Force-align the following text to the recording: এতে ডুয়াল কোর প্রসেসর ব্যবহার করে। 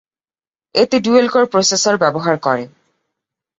এতে 0.75 0.95
ডুয়াল 0.99 1.27
কোর 1.27 1.45
প্রসেসর 1.51 1.95
ব্যবহার 1.97 2.35
করে। 2.39 2.63